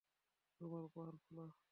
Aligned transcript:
তোমার 0.61 0.81
উপহার 0.83 1.15
খোল। 1.17 1.37